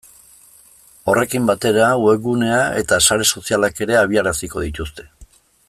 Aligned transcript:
Horrekin 1.11 1.45
batera 1.49 1.89
webgunea 2.05 2.63
eta 2.81 2.99
sare 3.09 3.29
sozialak 3.35 3.85
ere 3.87 3.99
abiaraziko 4.01 4.65
dituzte. 4.69 5.11